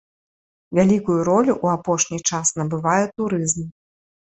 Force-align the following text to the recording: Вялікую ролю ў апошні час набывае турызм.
Вялікую 0.79 1.17
ролю 1.29 1.51
ў 1.63 1.77
апошні 1.81 2.19
час 2.33 2.55
набывае 2.63 2.99
турызм. 3.17 3.71